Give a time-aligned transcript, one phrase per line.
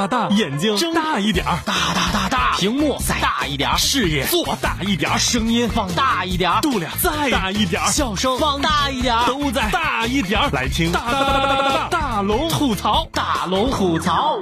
[0.00, 4.24] 大大，眼睛睁大一点儿，大大大大，屏幕再大一点儿，视野。
[4.28, 5.68] 做大一点儿，声音。
[5.68, 6.24] 放大。
[6.24, 6.90] 一点儿，度量。
[7.02, 8.38] 再大一点儿，笑声。
[8.38, 8.88] 放大。
[8.88, 9.68] 一点儿，都在。
[9.70, 10.48] 大一点儿。
[10.52, 10.90] 来听。
[10.90, 11.88] 大大大大大。
[11.90, 12.48] 大龙。
[12.48, 13.70] 吐槽，大龙。
[13.70, 14.38] 吐槽。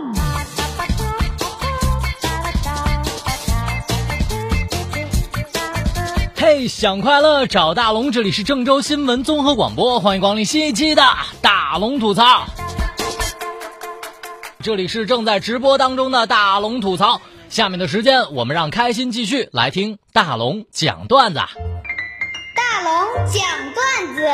[6.37, 11.03] 嘿，想快乐找大龙，这里是郑州新闻综合广播，欢迎光临新一期的
[11.43, 12.47] 大龙吐槽。
[14.61, 21.39] 这里是正在直播当中的大龙吐槽，下面的时间我们让开心继续来听大龙讲段子。
[21.39, 24.29] 大龙讲段子。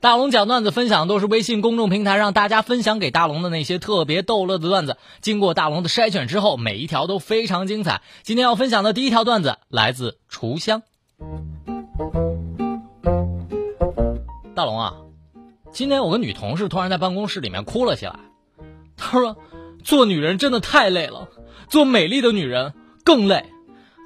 [0.00, 8.00] 大龙讲段子分享都是微信公众平台让大家分享给大龙的那些特别逗乐的段子，经过大龙的筛选之后，每一条都非常精彩。
[8.22, 10.82] 今天要分享的第一条段子来自厨香。
[14.54, 14.94] 大龙啊，
[15.74, 18.14] 今天有个女同事突然在办公室里面哭了起来，
[18.96, 19.36] 她说
[19.82, 21.28] ：“做女人真的太累了，
[21.68, 23.46] 做美丽的女人更累。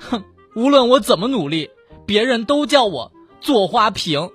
[0.01, 0.25] 哼，
[0.57, 1.69] 无论我怎么努力，
[2.07, 3.13] 别人都叫我
[3.43, 4.31] 做花瓶。”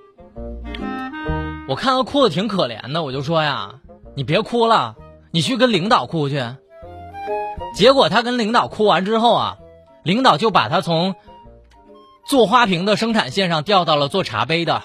[1.66, 3.80] 我看她哭的挺可怜的，我就说呀，
[4.14, 4.94] 你别哭了，
[5.32, 6.40] 你去跟领导哭去。
[7.74, 9.56] 结果她跟领导哭完之后啊，
[10.04, 11.16] 领导就把她从
[12.28, 14.82] 做花瓶的生产线上调到了做茶杯的。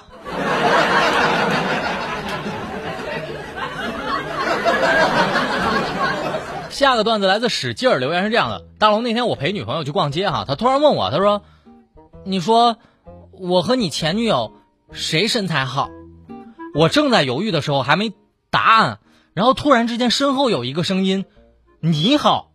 [6.80, 11.44] 下个段子来自使劲儿，留言是这样的：大龙那天我陪女朋友去逛街哈，他突然问我，他说
[12.24, 12.78] ：“你说
[13.32, 14.54] 我和你前女友
[14.94, 15.90] 谁身材好？”
[16.74, 18.14] 我正在犹豫的时候，还没
[18.50, 19.00] 答案，
[19.34, 21.26] 然后突然之间身后有一个声音
[21.82, 22.54] ：“你好！”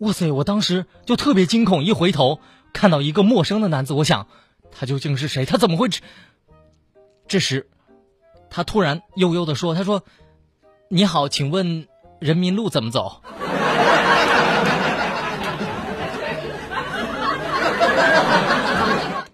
[0.00, 0.32] 哇塞！
[0.32, 2.40] 我当时就特别惊恐，一回头
[2.72, 4.26] 看到一个陌生的男子，我想
[4.72, 5.44] 他究竟是谁？
[5.44, 5.90] 他怎么会？
[7.28, 7.68] 这时，
[8.48, 10.02] 他突然悠悠的说：“他说，
[10.88, 11.86] 你好，请问
[12.20, 13.20] 人民路怎么走？”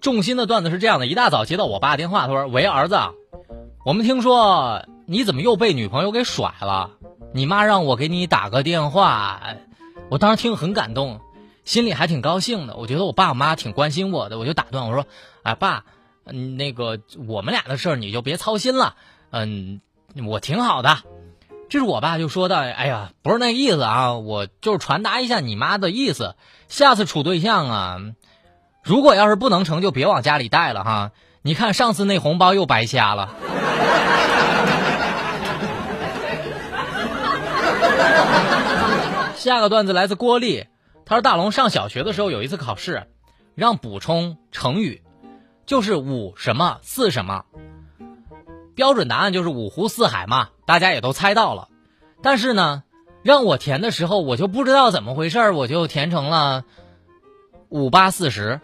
[0.07, 2.97] 重心的段子是这样的：一大早接到我爸电话，他说：“喂，儿子。”
[3.83, 6.91] 我们听说你怎么又被女朋友给甩了？
[7.33, 9.41] 你妈让我给你打个电话，
[10.09, 11.19] 我当时听很感动，
[11.65, 12.77] 心里还挺高兴的。
[12.77, 15.05] 我觉得我爸我妈挺关心我的，我就打断我说
[15.43, 15.83] ：“哎，爸，
[16.23, 18.95] 那个我们俩的事儿你就别操心了，
[19.31, 19.81] 嗯，
[20.25, 20.99] 我挺好的。”
[21.67, 26.35] 这是我爸就说的：“哎呀，不是那意思啊，我就是传达一下你妈的意思。
[26.69, 28.01] 下次处对象啊，
[28.87, 31.11] 如果要是不能成就，别往家里带了哈。
[31.41, 33.29] 你看上次那红包又白瞎了。
[39.35, 40.65] ”下个段子来自郭丽，
[41.05, 43.07] 他说：“大龙上小学的时候有一次考试，
[43.55, 45.03] 让补充成语，
[45.65, 47.43] 就是五什么四什么，
[48.73, 51.67] 标准答案就是五湖四海嘛，大家也都猜到了。
[52.23, 52.83] 但是呢，
[53.21, 56.63] 让我填的时候，我就不知道怎么回事我就填成了
[57.69, 58.59] 五八四十。”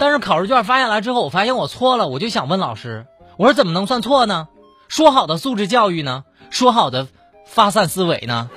[0.00, 3.06] 但是考试卷发下来之后，我发现我错了，我就想问老师，
[3.36, 4.48] 我说怎么能算错呢？
[4.88, 6.24] 说好的素质教育呢？
[6.50, 7.06] 说好的
[7.46, 8.48] 发散思维呢？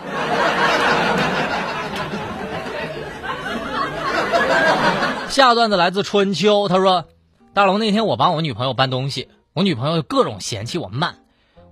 [5.27, 7.05] 下段子来自春秋，他说
[7.53, 11.17] ：“大龙那天我帮我女朋友搬东西，我女朋友各种嫌弃我慢，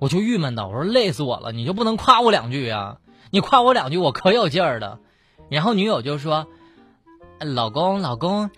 [0.02, 2.98] 我就郁闷的，我说累死我了，你就不能夸我两句啊？
[3.30, 4.98] 你夸我两句，我可有劲儿的。”
[5.48, 6.48] 然后女友就说
[7.40, 8.50] ：“老公，老公。”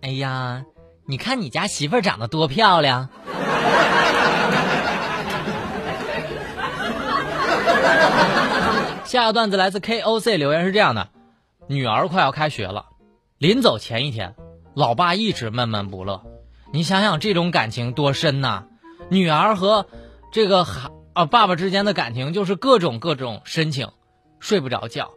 [0.00, 0.64] 哎呀，
[1.04, 3.08] 你看你家媳妇儿长得多漂亮！
[9.04, 11.08] 下个段子来自 KOC 留言是这样的：
[11.66, 12.86] 女儿快要开学了，
[13.38, 14.36] 临走前一天，
[14.74, 16.22] 老爸一直闷闷不乐。
[16.72, 18.66] 你想想这种感情多深呐！
[19.10, 19.86] 女儿和
[20.30, 23.90] 这个孩啊爸爸之间的感情就是各种各种深情，
[24.40, 25.12] 睡不着觉。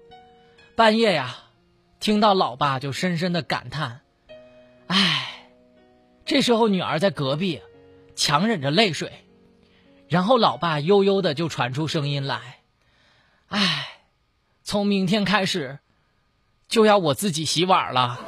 [0.76, 1.36] 半夜呀，
[2.00, 4.02] 听到老爸就深深的感叹。
[4.88, 5.50] 唉，
[6.26, 7.62] 这时候女儿在隔壁，
[8.16, 9.12] 强忍着泪水，
[10.08, 12.60] 然后老爸悠悠的就传出声音来
[13.50, 13.88] ：“唉，
[14.64, 15.80] 从明天开始，
[16.70, 18.20] 就要我自己洗碗了。”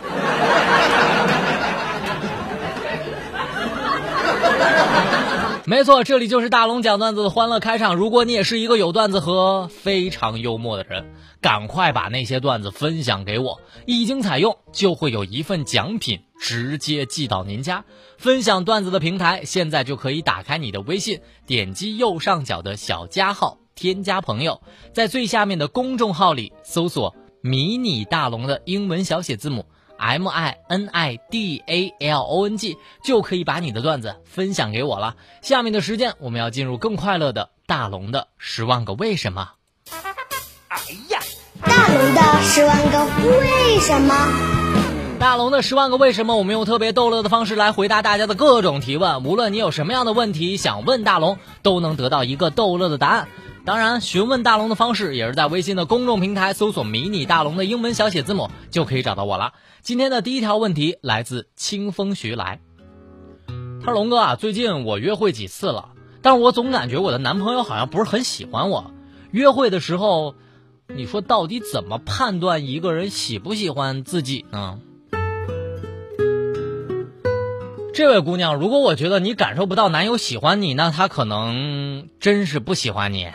[5.65, 7.95] 没错，这里就是大龙讲段子的欢乐开场。
[7.95, 11.06] 如果你也是一个有段子和非常幽默的人，
[11.39, 17.86] 赶快把那些段子分享给我，一经采用就会有一份奖品直接寄到您家。
[18.18, 24.62] 分享段子的平台现在就可以打开你的微信，点击右上角的小加号，添加朋友，
[24.92, 29.66] 在最下面的公众号里搜索“迷你大龙”的英文小写字母
[29.98, 35.16] M I N I D A L O N G，就可以把你的段子分享给我了。
[35.42, 39.51] 下面的时间，我们要进入更快乐的大龙的十万个为什么。
[41.62, 43.06] 大龙的十万个
[43.40, 44.13] 为什么？
[45.19, 49.24] 大龙的十万个为什么，我们用特别逗乐的方式来回答大家的各种提问。
[49.24, 53.30] 无论你有什么样的问题想问大龙，都能得到一个逗乐的答案。
[53.65, 59.54] 当然，询问大龙的方式也是在微信的公众平台搜索“迷你大龙”的英文小写字母，就可以找到我了。
[59.81, 62.60] 今天的第一条问题来自清风徐来，
[63.80, 68.92] 他说：“龙哥啊，最近我约会几次了，但是我总感觉我的男朋友好像不是很喜欢我。
[69.31, 70.36] 约会的时候，
[70.94, 74.81] 你说到底怎么判断一个人喜不喜欢自己呢？”
[77.94, 83.30] 这位姑娘，如果我觉得你感受不到男友喜欢你，那他可能真是不喜欢你。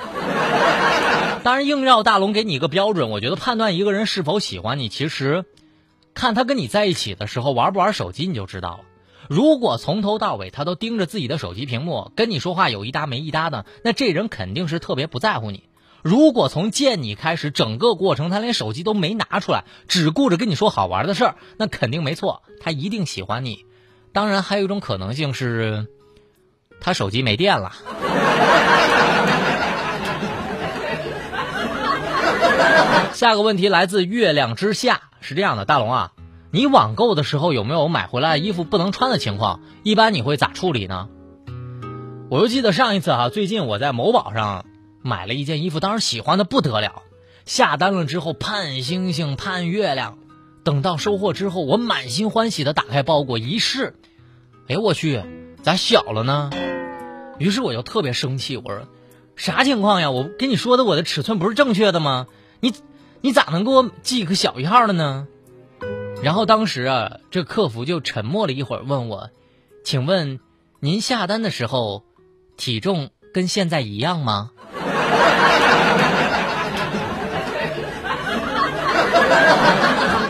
[1.44, 5.44] 当然，硬绕大龙给你一个标准，我觉得判断一个人是否喜欢你，其实
[6.12, 8.80] 看他跟你在一起的时候玩不玩手机你就知道了。
[9.28, 15.62] 如果从头到尾他都盯着自己的手机屏幕，跟你说话有一搭没一搭的，那这人肯定是特别不在乎你。
[16.02, 23.64] 如果从见你开始，整个过程他连手机都没拿出来，只顾着跟你说好玩的事儿，那肯定没错，他一定喜欢你。
[24.18, 25.86] 当然，还有一种可能性是，
[26.80, 27.70] 他手机没电了。
[33.14, 36.10] 下个问题来自月亮之下，是这样的，大龙啊，
[36.50, 39.60] 你网购的时候有没有买回来衣服不能穿的情况？
[39.84, 41.08] 一般你会咋处理呢？
[42.28, 44.64] 我就记得上一次啊，最近我在某宝上
[45.00, 47.02] 买了一件衣服，当时喜欢的不得了，
[47.46, 50.18] 下单了之后盼星星盼月亮。
[50.64, 53.94] 等到收货之后，我满心欢喜的打开包裹一试，
[54.68, 55.22] 哎我去，
[55.62, 56.50] 咋小了呢？
[57.38, 58.82] 于是我就特别生气，我说
[59.34, 60.10] 啥情况呀？
[60.10, 62.26] 我跟你说的我的尺寸不是正确的吗？
[62.60, 62.74] 你
[63.22, 65.26] 你咋能给我寄个小一号的呢？
[66.22, 69.30] 然后当时啊，这客服就沉默了一会儿，问我，
[69.84, 70.38] 请问
[70.80, 72.04] 您下单的时候
[72.58, 74.50] 体重跟现在一样吗？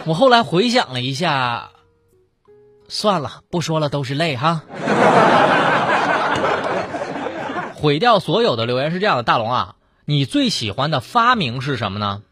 [0.06, 1.70] 我后来回想了一下，
[2.88, 4.62] 算了，不说了，都是泪哈。
[7.74, 9.76] 毁掉所有的留言是这样的，大龙啊，
[10.06, 12.22] 你最喜欢的发明是什么呢？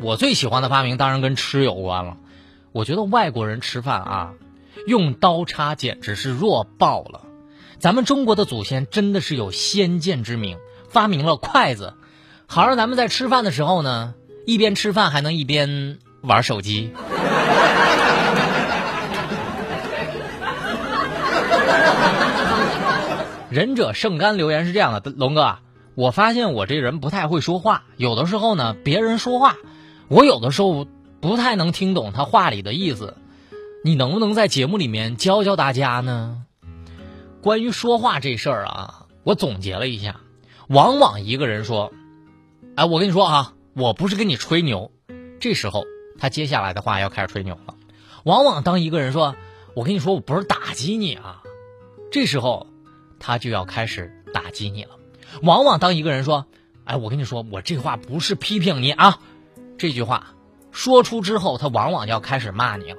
[0.00, 2.16] 我最喜欢的发明当然跟吃有关了。
[2.70, 4.32] 我觉得外国人吃饭啊，
[4.86, 7.22] 用刀叉简直是弱爆了。
[7.78, 10.56] 咱们中国的祖先真的是有先见之明，
[10.88, 11.94] 发明了筷子，
[12.46, 14.14] 好让咱们在吃饭的时候呢，
[14.46, 15.98] 一边吃饭还能一边。
[16.22, 16.92] 玩手机。
[23.48, 25.58] 忍者圣干留言是这样的，龙哥，
[25.94, 29.56] 我发现我这人不太会说话，有的时候呢，别人说话，
[30.08, 30.86] 我有的时候
[31.20, 33.16] 不太能听懂他话里的意思，
[33.84, 36.42] 你能不能在节目里面教教大家呢？
[37.40, 40.20] 关于说话这事儿啊，我总结了一下，
[40.68, 41.92] 往往一个人说，
[42.74, 44.90] 哎，我跟你说啊，我不是跟你吹牛，
[45.40, 45.84] 这时候。
[46.18, 47.74] 他接下来的话要开始吹牛了，
[48.24, 49.36] 往往当一个人说
[49.76, 51.42] “我跟你说我不是打击你啊”，
[52.10, 52.68] 这时候
[53.18, 54.90] 他就要开始打击你了。
[55.42, 56.46] 往往当一个人说
[56.84, 59.18] “哎，我跟你说我这话不是批评你啊”，
[59.78, 60.34] 这句话
[60.72, 62.98] 说出之后，他往往要开始骂你了。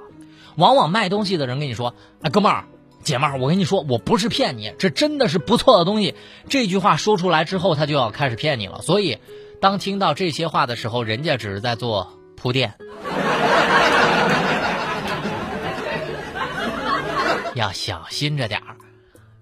[0.56, 2.66] 往往卖东西的人跟你说“哎，哥们儿、
[3.04, 6.16] 姐们儿，我跟你说我不是骗你，这真的是不错的东西”，
[6.50, 8.82] 这句话说出来之后，他就要开始骗你了。
[8.82, 9.20] 所以，
[9.62, 12.74] 当听到这些话的时候，人家只是在做铺垫。
[17.56, 18.77] 要小心着点儿。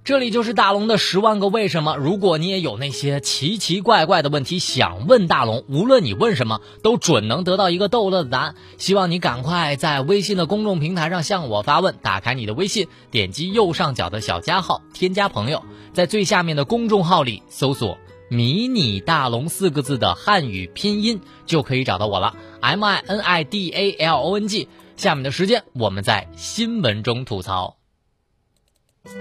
[0.05, 1.95] 这里就是大龙的十万个为什么。
[1.95, 8.55] 如果你也有那些奇奇怪怪的问题想问大龙，无论你问什么，都准能得到一个逗乐的答案。
[8.77, 11.95] 希望你赶快在微信的公众平台上向我发问。
[12.03, 17.97] 打开你的微信，点击右上角的小加号，添加朋友，在最下面的公众号里搜索。
[18.29, 24.67] 迷你大龙四个字的汉语拼音就可以找到我了，M I N I D A L O N G。
[24.97, 27.77] 下面的时间，我们在新闻中吐槽，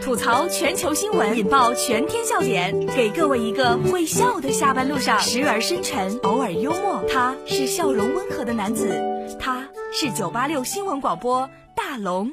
[0.02, 7.04] 吐槽全球新闻，引爆全天笑点，给各位一个会笑的下班路上，时而深沉，偶尔幽默。
[7.06, 12.32] 他是笑容温和的男子，他是九八六新闻广播大龙。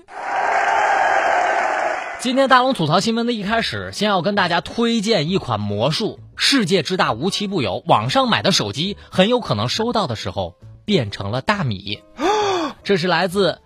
[2.21, 6.19] 今天大龙吐槽新闻的一开始，先要跟大家推荐一款魔术。
[6.37, 10.55] 世界之大无奇不有，网上买的手机很有可能收到的时候
[10.85, 11.99] 变成了大米。
[12.85, 13.59] 这是来自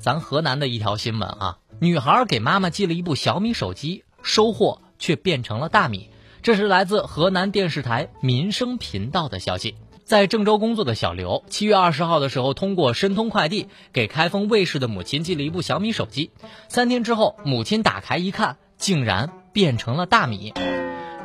[0.00, 6.08] 咱河南的一条新闻啊，女孩给妈妈寄了一部小米手机，收货却变成了大米。
[6.40, 9.76] 这是来自河南电视台民生频道的消息。
[10.02, 16.30] 在郑州工作的小刘，七月二十号的时候，通过申通快递给开封卫视的母亲寄了一部小米手机。
[16.68, 20.54] 三天之后，母亲打开一看，竟然变成了大米。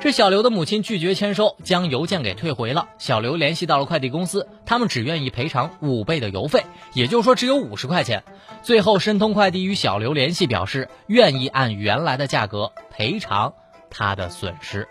[0.05, 2.89] 这小刘的母亲拒绝签收，将邮件给退回了。
[2.99, 8.23] 小刘联系到了快递公司，他们只愿意赔偿五倍的邮费，也就是说只有五十块钱。
[8.61, 13.51] 最后，申通快递与小刘联系，表示愿意按原来的价格赔偿
[13.89, 14.87] 他的损失。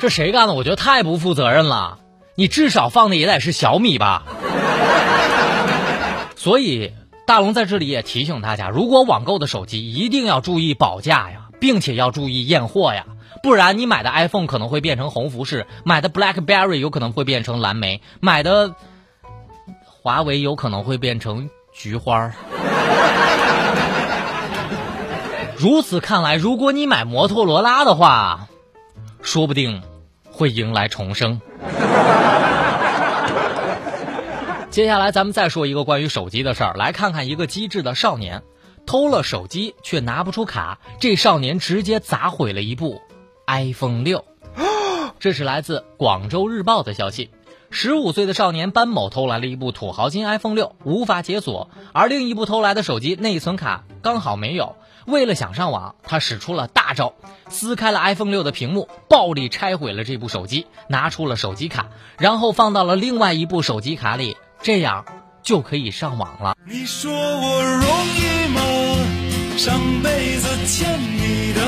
[0.00, 0.54] 这谁干的？
[0.54, 1.98] 我觉得太不负责任了。
[2.34, 4.22] 你至少放的也得是小米吧。
[6.42, 6.92] 所以
[7.24, 13.06] 大龙在这里也提醒大家，如果网购的手机一定要注意保价呀，并且要注意验货呀，
[13.44, 18.74] 不然你买的 iPhone 可能会变成红富士，买的 BlackBerry 有可能会变成蓝莓，买的
[19.84, 22.32] 华为有可能会变成菊花。
[25.56, 28.48] 如此看来，如果你买摩托罗拉的话，
[29.22, 29.80] 说不定
[30.24, 31.40] 会迎来重生。
[34.72, 38.42] 接下来咱们再说一个关于手机的事儿，来看看一个机智的少年
[38.86, 43.02] 偷了手机却拿不出卡，这少年直接砸毁了一部
[43.46, 44.24] iPhone 六。
[45.20, 47.28] 这是来自广州日报的消息。
[47.68, 54.76] 十五岁的少年班某偷来了一部土豪金 iPhone 六，无法解锁，而另一部偷来的手机内存卡刚好没有。
[55.04, 57.12] 为了想上网，他使出了大招，
[57.50, 65.04] 撕开了 iPhone 六的屏幕，暴力拆毁了这部手机，拿出了手机卡，然后放到了另外一部手机卡里，这样
[65.42, 66.56] 就可以上网了。
[66.64, 67.84] 你说我容
[68.16, 68.60] 易吗？
[69.58, 71.60] 上辈子欠你的，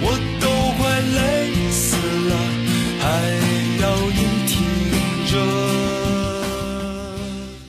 [0.00, 1.96] 我都快累死
[2.28, 2.36] 了，
[3.00, 3.06] 还
[3.82, 4.56] 要硬挺
[5.26, 5.32] 着。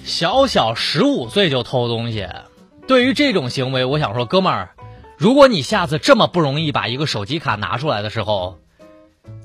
[0.05, 2.27] 小小十五岁就偷东西，
[2.87, 4.69] 对于这种行为，我想说，哥们儿，
[5.17, 8.59] 如果你下次这么不容易把一个手机卡拿出来的时候，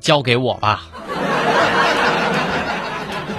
[0.00, 0.82] 交给我吧。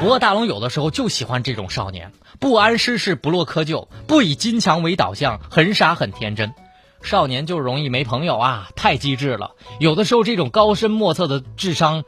[0.05, 6.53] 不过大龙有的时候就喜欢这种少年，不谙世事，不落窠臼，不以金强为导向，很傻很天真。
[7.01, 9.53] 少年就容易没朋友啊，太机智了。
[9.79, 12.03] 有的时候这种高深莫测的智商，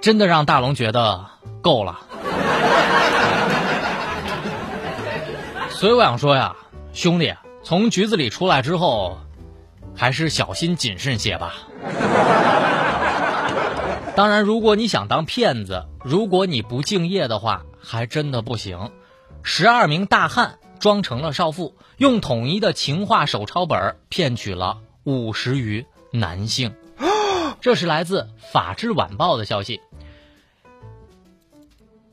[0.00, 1.26] 真的让大龙觉得
[1.62, 1.98] 够了。
[5.70, 6.54] 所以我想说呀，
[6.92, 7.34] 兄弟，
[7.64, 9.18] 从局子里出来之后，
[9.96, 11.54] 还是小心谨慎些吧。
[14.14, 18.90] 当然，如果你想当骗子，如果你不敬业的话，还真的不行。
[19.42, 26.74] 十二名大汉装成了少妇，用统一的情话手抄本骗取了五十余男性。
[27.62, 29.80] 这是来自《法制晚报》的消息。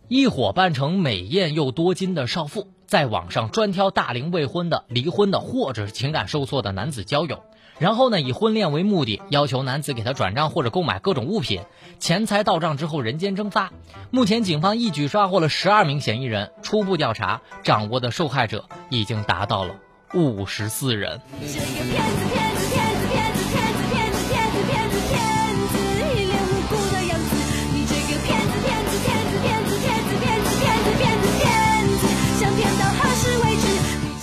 [0.08, 7.44] 一伙扮成美艳又多金的少妇，在网上专挑大龄未婚的、离婚的或者是情感受挫的男子交友，
[7.80, 11.62] 然后呢以婚恋为目的，要求男子给他转账或者购买各种物品，
[11.98, 13.72] 钱财到账之后人间蒸发。
[14.12, 19.76] 目前警方一举抓获了十二名嫌疑人，初步调查掌握的受害者已经达到了
[20.14, 21.22] 五十四人。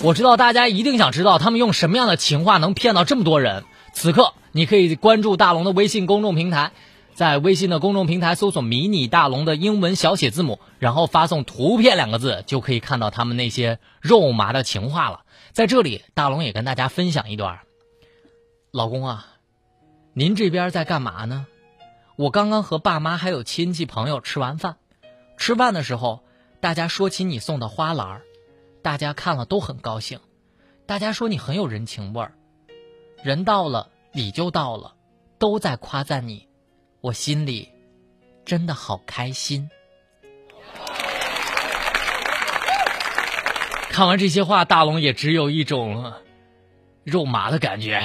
[0.07, 3.65] 我知道大家一定想知道他们用什么样的情话能骗到这么多人。
[3.91, 6.71] 此刻，你可以关注大龙的微信公众平台，
[7.13, 15.23] 在微信的公众平台搜索“迷你大龙”的英文小写字母，然后发送“图片”两个字，就可以看到他们那些肉麻的情话了。
[15.51, 17.59] 在这里，大龙也跟大家分享一段：
[18.71, 19.27] 老公啊，
[20.13, 21.47] 您这边在干嘛呢？
[22.15, 24.77] 我刚刚和爸妈还有亲戚朋友吃完饭，
[25.35, 26.23] 吃饭的时候，
[26.61, 28.21] 大家说起你送的花篮儿。
[28.87, 30.21] 大家看了都很高兴，
[30.85, 32.31] 大家说你很有人情味儿，
[33.21, 34.93] 人到了礼就到了，
[35.37, 36.47] 都在夸赞你，
[37.01, 37.67] 我心里
[38.45, 39.69] 真的好开心。
[43.89, 46.13] 看完这些话，大龙也只有一种
[47.03, 48.01] 肉麻的感觉。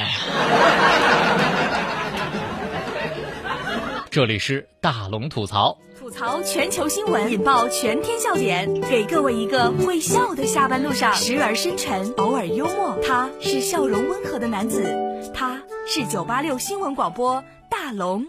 [4.13, 5.79] 这里是大龙吐槽。
[5.99, 12.99] 吐槽全球新闻，引爆全天笑点，给各位一个会笑的下班路上，时而深沉，偶尔幽默。
[13.03, 14.85] 他是笑容温和的男子，
[15.33, 18.27] 他是九八六新闻广播大龙。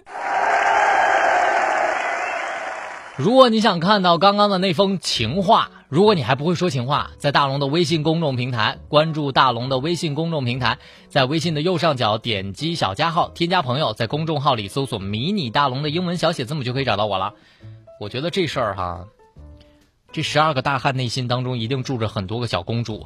[3.17, 17.35] 如果你想看到刚刚的那封情话，如果你还不会说情话，在大龙的微信公众平台关注大龙的微信公众平台，在微信的右上角点击小加号，添加朋友，在公众号里搜索“迷你大龙”的英文小写字母就可以找到我了。
[17.99, 19.05] 我觉得这事儿哈，
[20.11, 23.05] 这十二个大汉内心当中一定住着很多个小公主。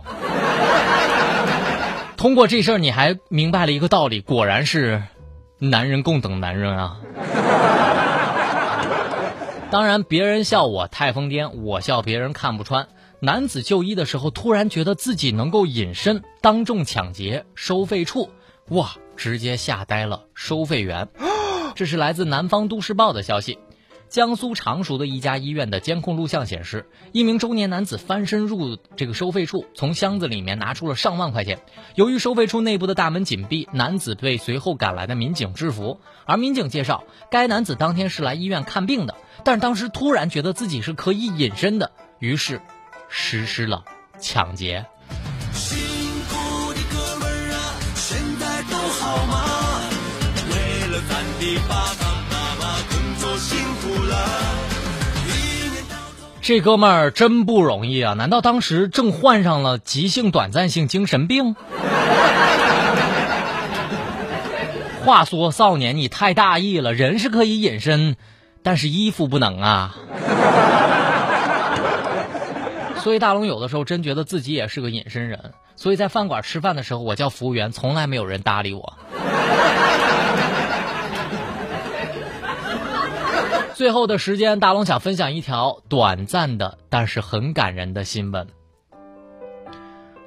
[2.15, 5.03] 通过这事儿，你还明白了一个道理，果然是
[5.59, 7.01] 男人共等男人啊。
[9.69, 12.87] 当然，别人笑我太疯癫，我笑别人看不穿。
[13.19, 18.29] 男子就医的时候，突然觉得自己能够隐身，当众抢劫收费处，
[18.69, 21.09] 哇，直接吓呆了收费员。
[21.75, 23.59] 这是来自南方都市报的消息。
[24.09, 31.59] 江苏常熟的一家医院的监控录像显示，一名中年男子翻身入这个收费处，从箱子里面拿出了上万块钱。
[31.95, 35.99] 由于收费处内部的大门紧闭，男子被随后赶来的民警制服。
[36.25, 42.61] 而民警介绍，该男子当天是来医院看病的，但当时突然觉得自己是可以隐身的，于是
[43.09, 43.83] 实施了
[44.19, 44.85] 抢劫。
[45.51, 45.77] 辛
[46.29, 47.59] 苦的哥们儿啊，
[47.95, 49.43] 现在都好吗？
[50.49, 52.06] 为了咱的爸爸
[53.47, 54.17] 辛苦了，
[56.41, 58.13] 这哥们儿真不容易啊！
[58.13, 61.55] 难道当时正患上了急性短暂性精神病？
[65.05, 68.17] 话说少年，你太大意了，人是可以隐身，
[68.63, 69.95] 但是衣服不能啊。
[72.99, 78.97] 所以大龙有的时候真觉得自己也是个隐身人，所以在饭馆吃饭的时候，我叫服务员，从来没有人搭理我。
[83.77, 88.47] 最后的时间，大龙想分享一条短暂的但是很感人的新闻。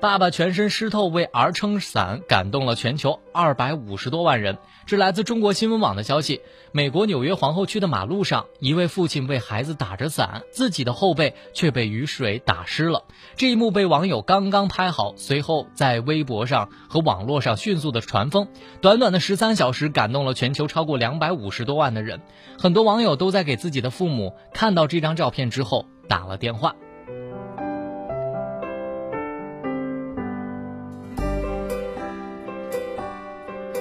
[0.00, 4.56] 爸爸全身湿透为儿撑伞，感动了全球二百五十多万人。
[4.86, 6.40] 这来自中国新闻网的消息：
[6.72, 13.04] 美国纽约皇后区的马路上，一位父亲为孩子打着伞，自己的后背却被雨水打湿了。
[13.36, 18.48] 这一幕被网友刚刚拍好，随后在微博上和网络上迅速的传疯。
[18.80, 22.22] 短短的十三小时，感动了全球超过两百五十多万的人。
[22.58, 26.74] 很多网友都在给自己的父母看到这张照片之后打了电话。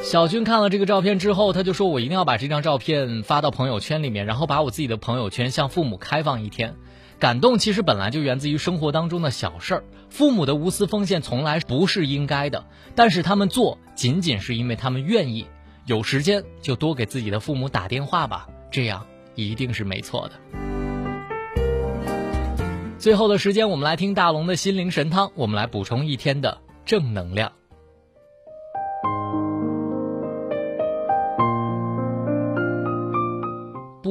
[0.02, 6.76] 小军看了这个照片之后，他就说：“我一定要把这张照片发到朋友圈里面，然后把我自己的朋友圈向父母开放一天。”
[7.20, 15.46] 感动其实本来就源自于生活当中的小事儿，父母的无私奉献从来不是应该的，但是他们做仅仅是因为他们愿意。
[15.86, 20.36] 有时间就多给自己的父母打电话吧，这样一定是没错的。
[22.98, 27.52] 最后的时间，我们来听大龙的心灵神汤，我们来补充一天的正能量。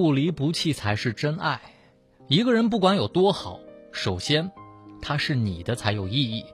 [0.08, 1.60] 不离不弃才是真爱。
[2.28, 3.60] 一个人不管有多好，
[3.92, 4.50] 首先，
[5.02, 6.46] 他是你的才有意义。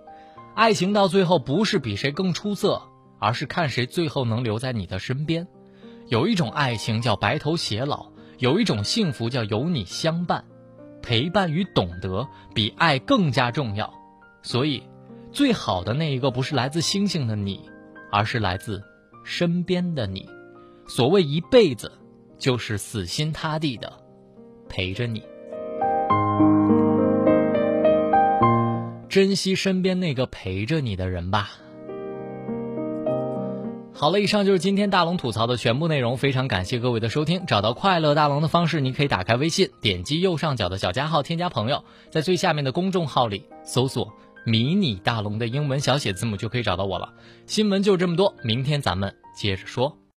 [0.57, 2.83] 爱情到最后不是比谁更出色，
[3.21, 5.47] 而是看谁最后能留在你的身边。
[6.09, 10.45] 有一种爱情叫白头偕老，有一种幸福叫有你相伴。
[11.01, 13.95] 陪伴与懂得比爱更加重要。
[14.43, 14.83] 所以，
[15.31, 17.71] 最好的那一个不是来自星星的你，
[18.11, 18.83] 而是来自
[19.25, 20.29] 身边的你。
[20.89, 21.93] 所谓一辈子。
[22.39, 23.93] 就是死心塌地的
[24.69, 25.23] 陪着你，
[29.09, 31.51] 珍惜身边那个陪着你的人吧。
[33.97, 37.47] 好了，以上就是今天大龙吐槽的全部内容，非常感谢各位的收听。
[37.47, 44.13] 找到快乐大龙的方式，你可以打开微信，点击右上角的小加号，添加朋友，在最下面的公众号里搜索
[44.45, 47.15] “迷你大龙”的英文小写字母，就可以找到我了。
[47.47, 49.97] 新闻就这么多，明天咱们接着说。